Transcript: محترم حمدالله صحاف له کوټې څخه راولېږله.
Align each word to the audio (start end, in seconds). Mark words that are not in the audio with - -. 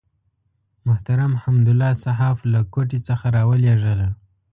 محترم 0.87 1.31
حمدالله 1.43 1.91
صحاف 2.05 2.37
له 2.53 2.59
کوټې 2.73 2.99
څخه 3.07 3.25
راولېږله. 3.37 4.09